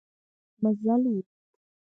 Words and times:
مزل 0.61 1.01
و. 1.13 1.17